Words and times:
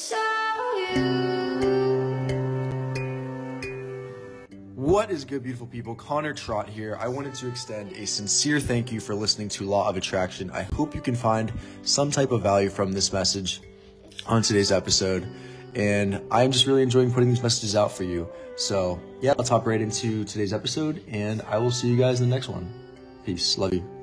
It's 0.00 0.12
all 0.12 0.94
you. 0.94 1.02
What 4.76 5.10
is 5.10 5.24
good, 5.24 5.42
beautiful 5.42 5.66
people? 5.66 5.96
Connor 5.96 6.32
Trott 6.32 6.68
here. 6.68 6.96
I 7.00 7.08
wanted 7.08 7.34
to 7.34 7.48
extend 7.48 7.90
a 7.94 8.06
sincere 8.06 8.60
thank 8.60 8.92
you 8.92 9.00
for 9.00 9.16
listening 9.16 9.48
to 9.48 9.64
Law 9.64 9.88
of 9.88 9.96
Attraction. 9.96 10.52
I 10.52 10.62
hope 10.62 10.94
you 10.94 11.00
can 11.00 11.16
find 11.16 11.52
some 11.82 12.12
type 12.12 12.30
of 12.30 12.42
value 12.42 12.70
from 12.70 12.92
this 12.92 13.12
message 13.12 13.60
on 14.24 14.42
today's 14.42 14.70
episode. 14.70 15.26
And 15.74 16.22
I'm 16.30 16.52
just 16.52 16.68
really 16.68 16.84
enjoying 16.84 17.12
putting 17.12 17.28
these 17.28 17.42
messages 17.42 17.74
out 17.74 17.90
for 17.90 18.04
you. 18.04 18.28
So, 18.54 19.00
yeah, 19.20 19.34
let's 19.36 19.48
hop 19.48 19.66
right 19.66 19.80
into 19.80 20.22
today's 20.22 20.52
episode, 20.52 21.02
and 21.08 21.42
I 21.42 21.58
will 21.58 21.72
see 21.72 21.88
you 21.88 21.96
guys 21.96 22.20
in 22.20 22.30
the 22.30 22.36
next 22.36 22.48
one. 22.48 22.72
Peace. 23.26 23.58
Love 23.58 23.74
you. 23.74 23.97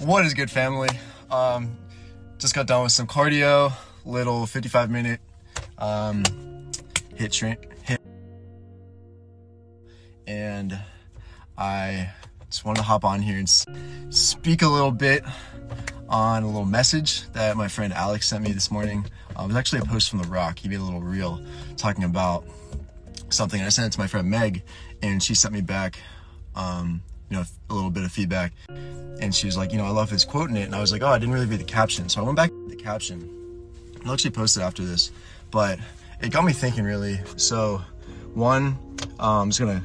What 0.00 0.24
is 0.24 0.32
good, 0.32 0.50
family? 0.50 0.88
Um, 1.28 1.76
just 2.38 2.54
got 2.54 2.66
done 2.66 2.84
with 2.84 2.92
some 2.92 3.08
cardio, 3.08 3.72
little 4.04 4.46
55 4.46 4.90
minute 4.90 5.20
um, 5.76 6.22
hit 7.16 7.34
shrink 7.34 7.66
hit, 7.82 8.00
and 10.26 10.78
I 11.56 12.10
just 12.48 12.64
wanted 12.64 12.78
to 12.78 12.84
hop 12.84 13.04
on 13.04 13.20
here 13.20 13.38
and 13.38 13.48
speak 14.14 14.62
a 14.62 14.68
little 14.68 14.92
bit 14.92 15.24
on 16.08 16.44
a 16.44 16.46
little 16.46 16.64
message 16.64 17.28
that 17.32 17.56
my 17.56 17.66
friend 17.66 17.92
Alex 17.92 18.28
sent 18.28 18.44
me 18.44 18.52
this 18.52 18.70
morning. 18.70 19.04
Uh, 19.36 19.42
it 19.42 19.46
was 19.48 19.56
actually 19.56 19.80
a 19.80 19.84
post 19.84 20.10
from 20.10 20.20
The 20.20 20.28
Rock. 20.28 20.60
He 20.60 20.68
made 20.68 20.78
a 20.78 20.82
little 20.82 21.02
reel 21.02 21.44
talking 21.76 22.04
about 22.04 22.44
something. 23.30 23.60
And 23.60 23.66
I 23.66 23.70
sent 23.70 23.88
it 23.88 23.92
to 23.94 24.00
my 24.00 24.06
friend 24.06 24.30
Meg, 24.30 24.62
and 25.02 25.20
she 25.20 25.34
sent 25.34 25.52
me 25.52 25.60
back, 25.60 25.98
um, 26.54 27.02
you 27.30 27.36
know, 27.36 27.44
a 27.68 27.74
little 27.74 27.90
bit 27.90 28.04
of 28.04 28.12
feedback. 28.12 28.52
And 29.20 29.34
she 29.34 29.46
was 29.46 29.56
like, 29.56 29.72
you 29.72 29.78
know, 29.78 29.84
I 29.84 29.90
love 29.90 30.10
his 30.10 30.24
quote 30.24 30.50
in 30.50 30.56
it. 30.56 30.64
And 30.64 30.74
I 30.74 30.80
was 30.80 30.92
like, 30.92 31.02
oh, 31.02 31.08
I 31.08 31.18
didn't 31.18 31.34
really 31.34 31.46
read 31.46 31.60
the 31.60 31.64
caption. 31.64 32.08
So 32.08 32.20
I 32.20 32.24
went 32.24 32.36
back 32.36 32.50
to 32.50 32.66
the 32.68 32.76
caption. 32.76 33.34
I'll 34.04 34.12
actually 34.12 34.30
post 34.30 34.56
it 34.56 34.60
after 34.60 34.84
this, 34.84 35.10
but 35.50 35.78
it 36.20 36.30
got 36.30 36.44
me 36.44 36.52
thinking 36.52 36.84
really. 36.84 37.20
So, 37.36 37.82
one, 38.34 38.78
um, 39.18 39.42
I'm 39.42 39.50
just 39.50 39.60
gonna 39.60 39.82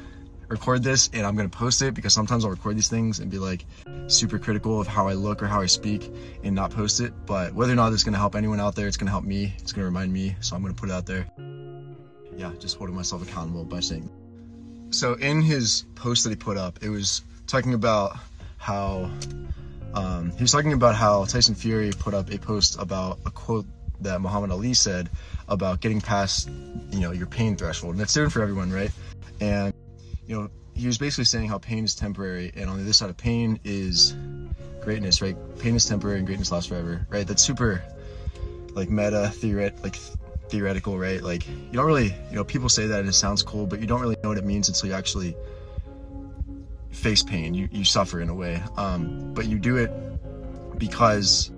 record 0.48 0.82
this 0.82 1.10
and 1.12 1.26
I'm 1.26 1.36
gonna 1.36 1.48
post 1.48 1.82
it 1.82 1.94
because 1.94 2.12
sometimes 2.12 2.44
I'll 2.44 2.50
record 2.50 2.76
these 2.76 2.88
things 2.88 3.18
and 3.18 3.30
be 3.30 3.38
like 3.38 3.66
super 4.06 4.38
critical 4.38 4.80
of 4.80 4.86
how 4.86 5.08
I 5.08 5.14
look 5.14 5.42
or 5.42 5.46
how 5.46 5.60
I 5.60 5.66
speak 5.66 6.10
and 6.42 6.54
not 6.54 6.70
post 6.70 7.00
it. 7.00 7.12
But 7.26 7.54
whether 7.54 7.72
or 7.72 7.76
not 7.76 7.92
it's 7.92 8.04
gonna 8.04 8.18
help 8.18 8.36
anyone 8.36 8.60
out 8.60 8.74
there, 8.76 8.86
it's 8.86 8.96
gonna 8.96 9.10
help 9.10 9.24
me. 9.24 9.52
It's 9.58 9.72
gonna 9.72 9.86
remind 9.86 10.12
me. 10.12 10.36
So 10.40 10.54
I'm 10.54 10.62
gonna 10.62 10.74
put 10.74 10.88
it 10.88 10.92
out 10.92 11.06
there. 11.06 11.26
Yeah, 12.36 12.52
just 12.58 12.76
holding 12.76 12.96
myself 12.96 13.22
accountable 13.22 13.64
by 13.64 13.80
saying. 13.80 14.08
So 14.90 15.14
in 15.14 15.42
his 15.42 15.84
post 15.94 16.24
that 16.24 16.30
he 16.30 16.36
put 16.36 16.56
up, 16.56 16.78
it 16.82 16.88
was 16.88 17.22
talking 17.46 17.74
about 17.74 18.16
how 18.64 19.10
um, 19.92 20.32
he 20.36 20.42
was 20.42 20.50
talking 20.50 20.72
about 20.72 20.94
how 20.94 21.26
Tyson 21.26 21.54
Fury 21.54 21.92
put 21.98 22.14
up 22.14 22.32
a 22.32 22.38
post 22.38 22.80
about 22.80 23.18
a 23.26 23.30
quote 23.30 23.66
that 24.00 24.22
Muhammad 24.22 24.50
Ali 24.50 24.72
said 24.72 25.10
about 25.48 25.80
getting 25.80 26.00
past, 26.00 26.48
you 26.90 27.00
know, 27.00 27.12
your 27.12 27.26
pain 27.26 27.56
threshold, 27.56 27.92
and 27.92 28.00
that's 28.00 28.14
different 28.14 28.32
for 28.32 28.40
everyone, 28.40 28.72
right? 28.72 28.90
And 29.38 29.74
you 30.26 30.34
know, 30.34 30.50
he 30.72 30.86
was 30.86 30.96
basically 30.96 31.26
saying 31.26 31.50
how 31.50 31.58
pain 31.58 31.84
is 31.84 31.94
temporary, 31.94 32.52
and 32.56 32.70
on 32.70 32.78
the 32.78 32.84
other 32.84 32.94
side 32.94 33.10
of 33.10 33.18
pain 33.18 33.60
is 33.64 34.16
greatness, 34.80 35.20
right? 35.20 35.36
Pain 35.58 35.76
is 35.76 35.84
temporary 35.84 36.16
and 36.16 36.26
greatness 36.26 36.50
lasts 36.50 36.70
forever, 36.70 37.06
right? 37.10 37.26
That's 37.26 37.42
super, 37.42 37.84
like 38.72 38.88
meta 38.88 39.30
theoret, 39.30 39.82
like 39.82 39.96
theoretical, 40.48 40.98
right? 40.98 41.22
Like 41.22 41.46
you 41.46 41.72
don't 41.74 41.86
really, 41.86 42.14
you 42.30 42.36
know, 42.36 42.44
people 42.44 42.70
say 42.70 42.86
that 42.86 43.00
and 43.00 43.10
it 43.10 43.12
sounds 43.12 43.42
cool, 43.42 43.66
but 43.66 43.80
you 43.80 43.86
don't 43.86 44.00
really 44.00 44.16
know 44.22 44.30
what 44.30 44.38
it 44.38 44.44
means 44.46 44.68
until 44.68 44.88
you 44.88 44.94
actually 44.94 45.36
face 46.94 47.22
pain. 47.22 47.54
You 47.54 47.68
you 47.70 47.84
suffer 47.84 48.20
in 48.20 48.28
a 48.28 48.34
way, 48.34 48.62
um, 48.76 49.34
but 49.34 49.46
you 49.46 49.58
do 49.58 49.76
it 49.76 49.90
because 50.78 51.52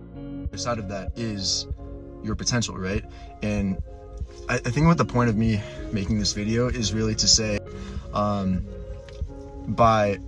the 0.51 0.59
side 0.59 0.79
of 0.79 0.89
that 0.89 1.13
is 1.17 1.67
your 2.23 2.35
potential, 2.35 2.77
right? 2.77 3.05
And 3.43 3.81
I, 4.49 4.55
I 4.55 4.59
think 4.59 4.87
what 4.87 4.99
the 4.99 5.05
point 5.05 5.31
of 5.31 5.37
me 5.37 5.61
making 5.93 6.19
this 6.19 6.33
video 6.33 6.69
is 6.69 6.93
really 6.93 7.15
to 7.17 7.29
say, 7.29 7.59
um, 8.13 8.67
by 9.69 10.19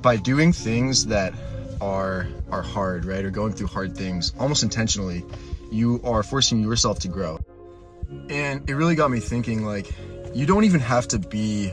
by 0.00 0.16
doing 0.16 0.52
things 0.52 1.06
that 1.06 1.32
are 1.80 2.26
are 2.50 2.62
hard, 2.62 3.04
right, 3.04 3.24
or 3.24 3.30
going 3.30 3.52
through 3.52 3.68
hard 3.68 3.96
things, 3.96 4.32
almost 4.38 4.62
intentionally, 4.62 5.24
you 5.70 6.00
are 6.04 6.22
forcing 6.22 6.62
yourself 6.62 6.98
to 7.00 7.08
grow. 7.08 7.38
And 8.28 8.68
it 8.68 8.74
really 8.74 8.94
got 8.94 9.10
me 9.10 9.18
thinking, 9.18 9.64
like, 9.64 9.90
you 10.34 10.46
don't 10.46 10.64
even 10.64 10.80
have 10.80 11.08
to 11.08 11.18
be, 11.18 11.72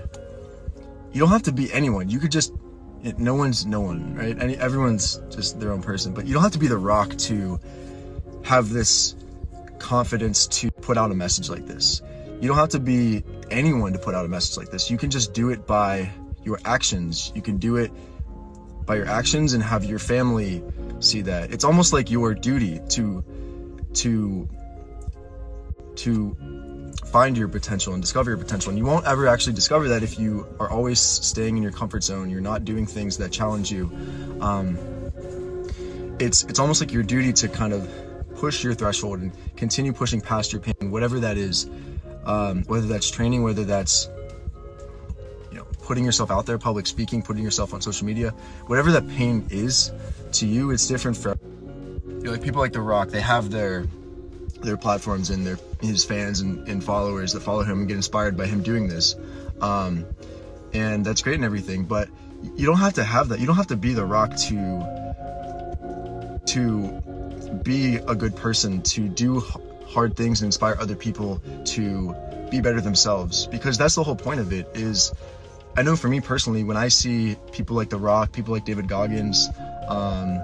you 1.14 1.20
don't 1.20 1.30
have 1.30 1.44
to 1.44 1.52
be 1.52 1.72
anyone. 1.74 2.10
You 2.10 2.20
could 2.20 2.32
just, 2.32 2.54
it, 3.04 3.20
no 3.20 3.36
one's 3.36 3.66
no 3.66 3.82
one, 3.82 4.16
right? 4.16 4.38
Any, 4.40 4.58
everyone's 4.58 5.22
just 5.30 5.60
their 5.60 5.72
own 5.72 5.82
person, 5.82 6.14
but 6.14 6.26
you 6.26 6.34
don't 6.34 6.44
have 6.44 6.54
to 6.54 6.60
be 6.60 6.68
the 6.68 6.78
rock 6.78 7.16
to 7.18 7.60
have 8.44 8.70
this 8.70 9.16
confidence 9.80 10.48
to 10.48 10.72
put 10.72 10.98
out 10.98 11.12
a 11.12 11.16
message 11.16 11.50
like 11.50 11.66
this. 11.66 12.02
You 12.40 12.48
don't 12.48 12.58
have 12.58 12.70
to 12.70 12.80
be 12.80 13.24
anyone 13.50 13.94
to 13.94 14.00
put 14.00 14.16
out 14.16 14.26
a 14.26 14.28
message 14.28 14.58
like 14.58 14.72
this. 14.72 14.90
You 14.90 14.98
can 14.98 15.10
just 15.12 15.34
do 15.34 15.50
it 15.50 15.68
by 15.68 16.10
your 16.44 16.60
actions. 16.66 17.32
You 17.36 17.42
can 17.42 17.58
do 17.58 17.78
it 17.78 17.92
by 18.86 18.96
your 18.96 19.08
actions 19.08 19.54
and 19.54 19.62
have 19.62 19.86
your 19.86 20.00
family 20.00 20.64
see 21.00 21.22
that. 21.22 21.52
It's 21.52 21.64
almost 21.64 21.94
like 21.94 22.10
your 22.10 22.34
duty 22.34 22.80
to 22.90 23.24
to 23.94 24.50
to 25.96 26.38
find 27.06 27.38
your 27.38 27.48
potential 27.48 27.94
and 27.94 28.02
discover 28.02 28.32
your 28.32 28.38
potential. 28.38 28.70
And 28.70 28.78
you 28.78 28.86
won't 28.86 29.06
ever 29.06 29.28
actually 29.28 29.54
discover 29.54 29.90
that 29.90 30.04
if 30.04 30.20
you 30.20 30.48
are 30.60 30.70
always 30.70 31.00
staying 31.00 31.58
in 31.58 31.64
your 31.64 31.72
comfort 31.72 32.04
zone. 32.04 32.30
You're 32.30 32.42
not 32.42 32.66
doing 32.66 32.86
things 32.86 33.18
that 33.18 33.32
challenge 33.32 33.72
you. 33.72 33.92
Um, 34.40 34.78
it's 36.20 36.44
it's 36.44 36.60
almost 36.60 36.82
like 36.82 36.92
your 36.92 37.04
duty 37.04 37.34
to 37.34 37.50
kind 37.50 37.74
of 37.74 37.90
push 38.36 38.64
your 38.64 38.74
threshold 38.74 39.20
and 39.20 39.32
continue 39.56 39.94
pushing 39.94 40.22
past 40.22 40.54
your 40.54 40.62
pain, 40.62 40.92
whatever 40.92 41.20
that 41.20 41.38
is. 41.38 41.70
Um, 42.26 42.64
whether 42.66 42.86
that's 42.86 43.10
training, 43.10 43.44
whether 43.44 43.64
that's 43.64 44.08
you 45.52 45.58
know 45.58 45.66
putting 45.84 46.06
yourself 46.06 46.30
out 46.30 46.46
there, 46.46 46.58
public 46.58 46.86
speaking, 46.86 47.24
putting 47.24 47.44
yourself 47.44 47.74
on 47.74 47.82
social 47.82 48.06
media, 48.06 48.30
whatever 48.68 48.92
that 48.92 49.08
pain 49.10 49.48
is 49.50 49.92
to 50.34 50.46
you, 50.46 50.72
it's 50.72 50.88
different 50.88 51.18
for 51.18 51.38
you 52.06 52.22
know, 52.22 52.32
like 52.32 52.44
people 52.44 52.62
like 52.62 52.74
The 52.74 52.82
Rock. 52.82 53.10
They 53.10 53.22
have 53.22 53.50
their 53.50 53.86
their 54.62 54.78
platforms 54.78 55.30
and 55.30 55.46
their 55.46 55.58
his 55.82 56.06
fans 56.06 56.42
and, 56.42 56.68
and 56.68 56.84
followers 56.84 57.34
that 57.34 57.42
follow 57.42 57.64
him 57.64 57.80
and 57.80 57.88
get 57.88 57.96
inspired 57.96 58.38
by 58.38 58.46
him 58.46 58.62
doing 58.62 58.88
this. 58.88 59.16
Um, 59.62 60.06
and 60.74 61.06
that's 61.06 61.22
great 61.22 61.36
and 61.36 61.44
everything, 61.44 61.86
but 61.86 62.10
you 62.56 62.66
don't 62.66 62.78
have 62.78 62.94
to 62.94 63.04
have 63.04 63.30
that. 63.30 63.40
You 63.40 63.48
don't 63.48 63.56
have 63.56 63.68
to 63.68 63.76
be 63.76 63.94
the 63.94 64.06
rock 64.06 64.36
to 64.48 65.02
to 66.48 67.02
be 67.64 67.96
a 67.96 68.16
good 68.16 68.36
person, 68.36 68.82
to 68.82 69.08
do 69.08 69.44
hard 69.88 70.16
things 70.16 70.42
and 70.42 70.48
inspire 70.48 70.78
other 70.80 70.96
people 70.96 71.42
to 71.66 72.16
be 72.50 72.62
better 72.62 72.82
themselves 72.82 73.48
because 73.48 73.78
that's 73.78 73.96
the 73.96 74.04
whole 74.04 74.16
point 74.16 74.40
of 74.40 74.52
it 74.52 74.68
is 74.74 75.14
I 75.76 75.84
know 75.84 75.96
for 75.96 76.10
me 76.10 76.20
personally 76.20 76.64
when 76.64 76.78
I 76.78 76.90
see 76.90 77.38
people 77.52 77.76
like 77.76 77.90
The 77.90 77.98
Rock, 77.98 78.34
people 78.34 78.54
like 78.54 78.66
David 78.66 78.88
Goggins, 78.88 79.50
um, 79.88 80.36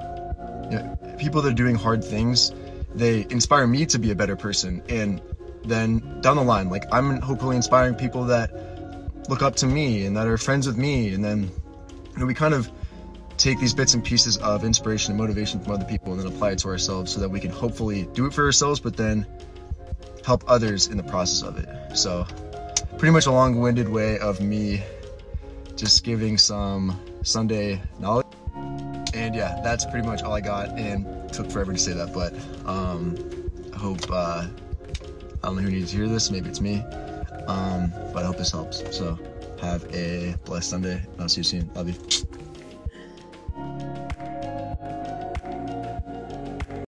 you 0.70 0.78
know, 0.78 0.98
people 1.18 1.42
that 1.42 1.52
are 1.52 1.56
doing 1.56 1.76
hard 1.76 2.04
things, 2.04 2.52
they 2.94 3.26
inspire 3.30 3.68
me 3.68 3.86
to 3.88 4.00
be 4.00 4.12
a 4.12 4.16
better 4.16 4.36
person. 4.36 4.82
And 4.90 5.22
then 5.64 6.22
down 6.22 6.38
the 6.38 6.44
line, 6.44 6.70
like 6.70 6.86
I'm 6.92 7.22
hopefully 7.22 7.56
inspiring 7.56 7.96
people 7.96 8.26
that 8.26 8.52
look 9.30 9.42
up 9.42 9.56
to 9.58 9.68
me 9.68 10.06
and 10.06 10.16
that 10.18 10.28
are 10.28 10.38
friends 10.38 10.68
with 10.68 10.78
me. 10.78 11.14
And 11.14 11.24
then 11.24 11.44
you 12.14 12.20
know, 12.20 12.26
we 12.26 12.34
kind 12.34 12.54
of 12.54 12.70
take 13.38 13.60
these 13.60 13.74
bits 13.74 13.94
and 13.94 14.04
pieces 14.04 14.38
of 14.38 14.64
inspiration 14.64 15.12
and 15.12 15.20
motivation 15.20 15.60
from 15.60 15.74
other 15.74 15.86
people 15.86 16.12
and 16.12 16.22
then 16.22 16.28
apply 16.28 16.52
it 16.52 16.60
to 16.60 16.68
ourselves 16.70 17.14
so 17.14 17.20
that 17.20 17.30
we 17.30 17.40
can 17.40 17.52
hopefully 17.52 18.08
do 18.14 18.26
it 18.26 18.34
for 18.34 18.44
ourselves, 18.44 18.80
but 18.80 18.98
then 18.98 19.26
help 20.26 20.44
others 20.48 20.88
in 20.88 20.98
the 20.98 21.04
process 21.04 21.48
of 21.48 21.58
it. 21.58 21.96
So, 21.96 22.26
pretty 22.98 23.12
much 23.12 23.28
a 23.28 23.32
long 23.32 23.60
winded 23.62 23.88
way 23.88 24.18
of 24.20 24.42
me 24.42 24.82
just 25.76 26.04
giving 26.04 26.38
some 26.38 27.00
Sunday 27.22 27.82
knowledge. 28.00 28.26
And 29.28 29.36
yeah, 29.36 29.60
that's 29.62 29.84
pretty 29.84 30.08
much 30.08 30.24
all 30.24 30.32
I 30.32 30.40
got 30.40 30.70
and 30.70 31.06
took 31.34 31.52
forever 31.52 31.74
to 31.74 31.78
say 31.78 31.92
that, 31.92 32.14
but 32.14 32.34
um, 32.66 33.18
I 33.74 33.78
hope, 33.78 34.10
uh, 34.10 34.48
I 34.48 34.50
don't 35.44 35.58
know 35.58 35.64
who 35.64 35.70
needs 35.70 35.92
to 35.92 35.98
hear 35.98 36.08
this, 36.08 36.32
maybe 36.32 36.48
it's 36.48 36.62
me, 36.62 36.78
um, 37.46 37.92
but 38.14 38.24
I 38.24 38.26
hope 38.26 38.38
this 38.38 38.52
helps. 38.52 38.86
So 38.96 39.20
have 39.60 39.84
a 39.94 40.38
blessed 40.46 40.70
Sunday. 40.70 41.02
I'll 41.20 41.28
see 41.28 41.42
you 41.42 41.44
soon. 41.44 41.70
Love 41.76 41.90
you. 41.90 42.27